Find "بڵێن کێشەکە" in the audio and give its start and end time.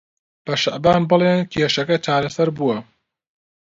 1.09-1.97